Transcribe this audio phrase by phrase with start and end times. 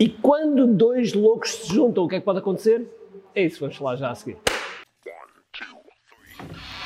[0.00, 2.86] E quando dois loucos se juntam, o que é que pode acontecer?
[3.34, 4.36] É isso vamos falar já a seguir.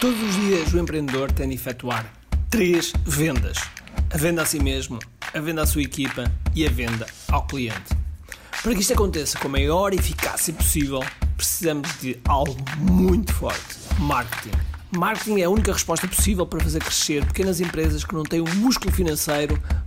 [0.01, 2.11] Todos os dias o empreendedor tem de efetuar
[2.49, 3.59] três vendas:
[4.11, 4.99] a venda a si mesmo,
[5.35, 7.95] a venda à sua equipa e a venda ao cliente.
[8.63, 11.01] Para que isto aconteça com a maior eficácia possível,
[11.37, 14.57] precisamos de algo muito forte: marketing.
[14.95, 18.49] Marketing é a única resposta possível para fazer crescer pequenas empresas que não têm o
[18.49, 19.59] um músculo financeiro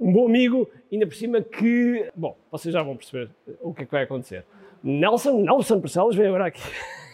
[0.00, 3.84] um bom amigo, ainda por cima que, bom, vocês já vão perceber o que é
[3.84, 4.44] que vai acontecer.
[4.82, 6.62] Nelson, Nelson Parcelas vem agora aqui.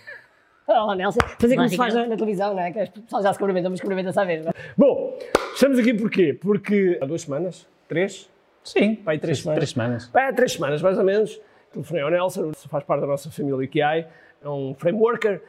[0.69, 1.19] Olá, Nelson.
[1.39, 2.73] Fazer como se faz na, na, televisão, não é?
[2.73, 4.45] Que as pessoas já se cumprimentam, mas cumprimentam-se à vez.
[4.45, 4.55] Não é?
[4.77, 5.19] Bom,
[5.53, 6.33] estamos aqui porquê?
[6.33, 8.31] Porque há duas semanas, três?
[8.63, 9.59] Sim, vai três semanas.
[9.59, 10.09] Três semanas.
[10.09, 11.41] Vai há três semanas, mais ou menos.
[11.73, 14.07] Telefonei ao Nelson, faz parte da nossa família QI,
[14.43, 15.43] é um frameworker,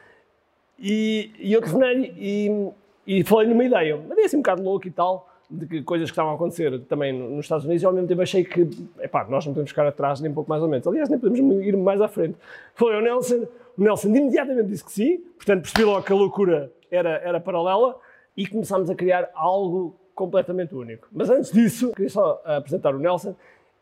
[0.78, 2.70] e, e eu telefonei e,
[3.06, 3.96] e falei numa ideia.
[3.96, 6.78] Uma ideia assim um bocado louca e tal, de que coisas que estavam a acontecer
[6.82, 8.68] também nos Estados Unidos, e ao mesmo tempo achei que,
[9.00, 10.86] epá, nós não podemos ficar atrás nem um pouco mais ou menos.
[10.86, 12.36] Aliás, nem podemos ir mais à frente.
[12.74, 16.72] Falei ao Nelson, o Nelson imediatamente disse que sim, portanto percebi logo que a loucura
[16.90, 17.96] era, era paralela
[18.36, 21.08] e começámos a criar algo completamente único.
[21.12, 23.34] Mas antes disso, queria só apresentar o Nelson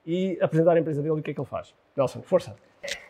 [0.06, 1.75] e apresentar a empresa dele e o que é que ele faz.
[1.97, 2.55] Nelson, força!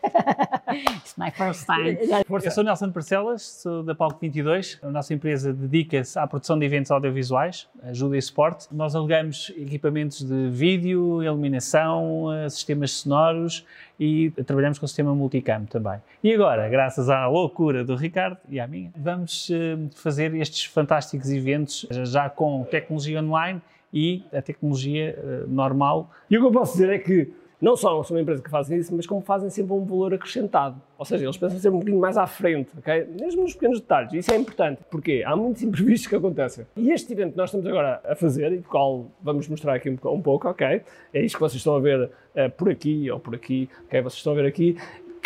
[0.97, 1.97] It's my first time.
[2.45, 4.79] Eu sou Nelson Parcelas, sou da Palco 22.
[4.81, 8.67] A nossa empresa dedica-se à produção de eventos audiovisuais, ajuda e suporte.
[8.71, 13.65] Nós alegamos equipamentos de vídeo, iluminação, eh, sistemas sonoros
[13.99, 15.99] e trabalhamos com o sistema multicam também.
[16.23, 21.29] E agora, graças à loucura do Ricardo e à minha, vamos eh, fazer estes fantásticos
[21.29, 23.61] eventos já com tecnologia online
[23.93, 26.11] e a tecnologia eh, normal.
[26.29, 28.77] E o que eu posso dizer é que não só são uma empresa que fazem
[28.77, 30.79] isso, mas como fazem sempre um valor acrescentado.
[30.97, 33.07] Ou seja, eles pensam sempre um bocadinho mais à frente, ok?
[33.19, 34.13] Mesmo nos pequenos detalhes.
[34.13, 36.67] Isso é importante, porque há muitos imprevistos que acontecem.
[36.75, 39.89] E este evento que nós estamos agora a fazer, e do qual vamos mostrar aqui
[39.89, 40.81] um, pouco, ok?
[41.13, 44.01] É isto que vocês estão a ver uh, por aqui ou por aqui, ok?
[44.01, 44.77] Vocês estão a ver aqui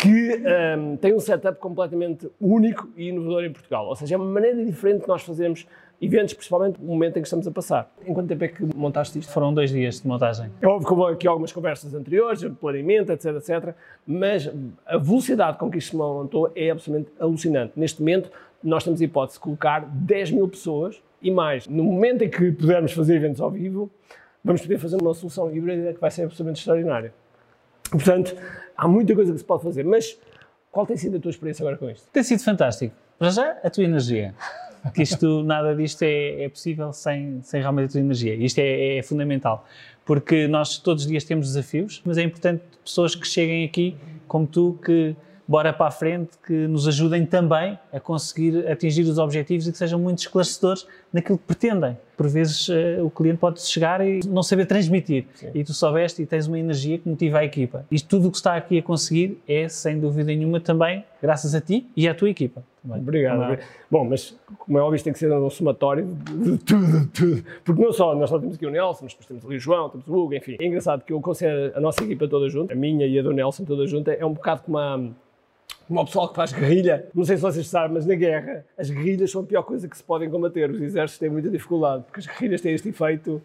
[0.02, 3.86] que um, ehm, tem um setup completamente único e inovador em Portugal.
[3.86, 5.64] Ou seja, é uma maneira diferente de nós fazermos
[6.02, 7.88] eventos, principalmente no momento em que estamos a passar.
[8.04, 9.32] Em quanto tempo é que montaste isto?
[9.32, 10.50] Foram dois dias de montagem.
[10.60, 13.74] É óbvio que houve aqui algumas conversas anteriores, planeamento, etc, etc,
[14.04, 14.50] mas
[14.84, 17.72] a velocidade com que isto se montou é absolutamente alucinante.
[17.76, 18.30] Neste momento,
[18.64, 21.68] nós temos a hipótese de colocar 10 mil pessoas e mais.
[21.68, 23.88] No momento em que pudermos fazer eventos ao vivo,
[24.42, 27.14] vamos poder fazer uma solução híbrida que vai ser absolutamente extraordinária.
[27.88, 28.34] Portanto,
[28.76, 30.18] há muita coisa que se pode fazer, mas
[30.72, 32.08] qual tem sido a tua experiência agora com isto?
[32.10, 32.92] Tem sido fantástico.
[33.18, 34.34] Para já, a tua energia
[34.90, 38.34] que isto, nada disto é, é, possível sem, sem realmente a tua energia.
[38.34, 39.66] Isto é, é, fundamental,
[40.04, 44.46] porque nós todos os dias temos desafios, mas é importante pessoas que cheguem aqui, como
[44.46, 45.14] tu, que
[45.46, 49.78] bora para a frente, que nos ajudem também a conseguir atingir os objetivos e que
[49.78, 51.96] sejam muito esclarecedores naquilo que pretendem.
[52.16, 55.50] Por vezes uh, o cliente pode chegar e não saber transmitir Sim.
[55.54, 57.84] e tu soubeste e tens uma energia que motiva a equipa.
[57.90, 61.60] Isto tudo o que está aqui a conseguir é, sem dúvida nenhuma, também graças a
[61.60, 62.62] ti e à tua equipa.
[62.82, 63.00] Também.
[63.00, 63.58] Obrigado.
[63.90, 67.44] Bom, mas como é óbvio, isto tem que ser um somatório de tudo, de tudo.
[67.64, 69.88] Porque não só, nós só temos aqui o Nelson, mas depois temos ali o João,
[69.88, 70.56] temos o Hugo, enfim.
[70.60, 73.32] É engraçado que eu considero a nossa equipa toda junta, a minha e a do
[73.32, 75.12] Nelson toda junta, é um bocado como uma
[75.88, 78.88] como o pessoal que faz guerrilha, não sei se vocês sabem, mas na guerra as
[78.88, 80.70] guerrilhas são a pior coisa que se podem combater.
[80.70, 83.42] Os exércitos têm muita dificuldade, porque as guerrilhas têm este efeito,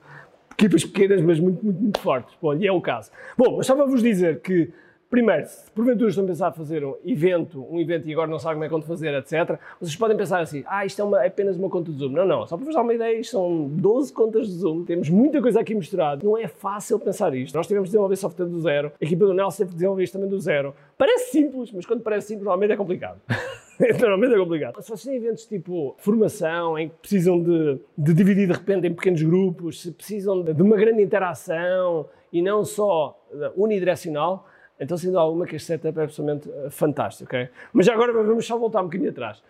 [0.54, 2.36] equipas pequenas, mas muito, muito, muito fortes.
[2.42, 3.12] Bom, e é o caso.
[3.38, 4.72] Bom, mas só para vos dizer que
[5.10, 8.56] Primeiro, se porventura estão a pensar fazer um evento, um evento e agora não sabem
[8.56, 11.56] como é quando fazer, etc., vocês podem pensar assim, ah, isto é, uma, é apenas
[11.58, 12.10] uma conta de Zoom.
[12.10, 15.10] Não, não, só para vos dar uma ideia, isto são 12 contas de Zoom, temos
[15.10, 16.22] muita coisa aqui misturada.
[16.26, 17.56] Não é fácil pensar isto.
[17.56, 20.14] Nós tivemos de desenvolver software do zero, a equipa do Nelson teve que desenvolver isto
[20.14, 20.76] também do zero.
[20.98, 23.22] Parece simples, mas quando parece simples, normalmente é complicado.
[24.02, 24.82] normalmente é complicado.
[24.82, 28.94] Se vocês têm eventos tipo formação, em que precisam de, de dividir de repente em
[28.94, 33.18] pequenos grupos, se precisam de, de uma grande interação e não só
[33.56, 34.46] unidirecional,
[34.80, 37.50] então, sendo alguma que este setup é absolutamente eh, fantástico, ok?
[37.74, 39.42] Mas já agora vamos só voltar um bocadinho atrás.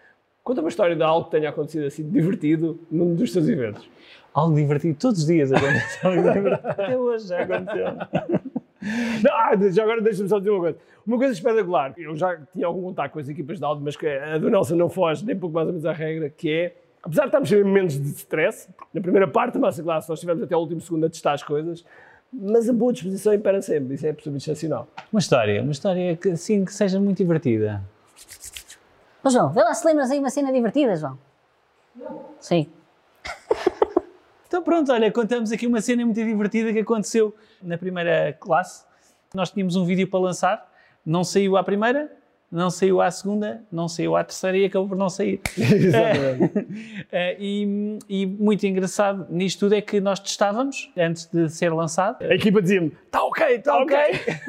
[0.43, 3.89] Conta uma história de algo que tenha acontecido assim divertido num dos teus eventos.
[4.33, 6.11] Algo divertido todos os dias aconteceu.
[6.63, 7.87] Até hoje já aconteceu.
[9.23, 10.77] Não, ah, já agora deixa-me só dizer uma coisa.
[11.05, 14.05] Uma coisa espetacular, eu já tinha algum contato com as equipas de áudio, mas que
[14.05, 17.23] a do Nelson não foge nem pouco mais ou menos à regra, que é, apesar
[17.23, 20.59] de estarmos em momentos de stress, na primeira parte da classe nós estivemos até o
[20.59, 21.85] último segundo a testar as coisas,
[22.31, 24.87] mas a boa disposição impera sempre, isso é absolutamente excepcional.
[25.11, 27.81] Uma história, uma história que, assim, que seja muito divertida.
[29.23, 31.17] Ô João, vê lá se lembras aí uma cena divertida, João.
[32.39, 32.67] Sim.
[34.47, 38.85] Então pronto, olha, contamos aqui uma cena muito divertida que aconteceu na primeira classe.
[39.33, 40.71] Nós tínhamos um vídeo para lançar,
[41.05, 42.11] não saiu à primeira,
[42.51, 45.41] não saiu à segunda, não saiu à terceira e acabou por não sair.
[45.57, 46.67] Exatamente.
[47.09, 52.21] Eh, e, e muito engraçado nisto tudo é que nós testávamos antes de ser lançado
[52.21, 53.97] A equipa dizia-me, está ok, está ok.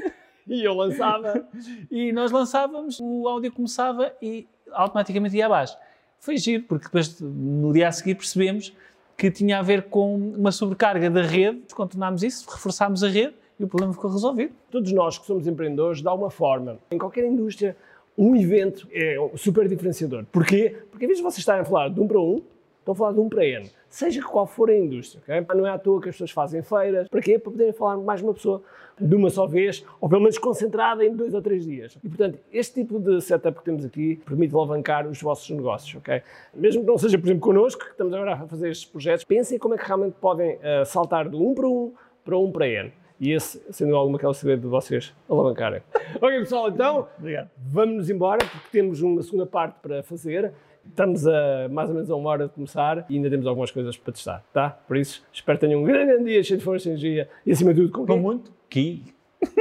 [0.47, 1.47] e eu lançava.
[1.91, 5.77] e nós lançávamos, o áudio começava e automaticamente ia abaixo.
[6.19, 8.75] Foi giro, porque depois no dia a seguir percebemos
[9.17, 13.65] que tinha a ver com uma sobrecarga da rede, contornámos isso, reforçámos a rede e
[13.65, 14.53] o problema ficou resolvido.
[14.71, 17.77] Todos nós que somos empreendedores, de alguma forma, em qualquer indústria,
[18.17, 20.25] um evento é super diferenciador.
[20.33, 20.77] Porquê?
[20.91, 22.43] Porque em vez de vocês estarem a falar de um para um,
[22.79, 23.71] estão a falar de um para N.
[23.89, 25.23] Seja qual for a indústria.
[25.23, 25.57] ok?
[25.57, 27.09] Não é à toa que as pessoas fazem feiras.
[27.09, 27.39] Para quê?
[27.39, 28.63] Para poderem falar mais uma pessoa
[29.01, 31.97] de uma só vez, ou pelo menos concentrada em dois ou três dias.
[32.03, 36.21] E, portanto, este tipo de setup que temos aqui permite alavancar os vossos negócios, ok?
[36.53, 39.59] Mesmo que não seja, por exemplo, connosco, que estamos agora a fazer estes projetos, pensem
[39.59, 41.93] como é que realmente podem eh, saltar de um para um
[42.25, 42.93] para um para N.
[43.21, 45.83] E esse, sendo alguma, que é o segredo de vocês alavancarem.
[46.21, 47.51] ok, pessoal, então, Obrigado.
[47.57, 50.53] vamos-nos embora, porque temos uma segunda parte para fazer.
[50.87, 53.97] Estamos a mais ou menos a uma hora de começar e ainda temos algumas coisas
[53.97, 54.71] para testar, tá?
[54.71, 57.75] Por isso, espero que tenham um grande dia, cheio de força e energia e, acima
[57.75, 59.05] de tudo, com Com muito que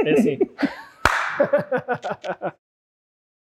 [0.04, 0.38] É assim.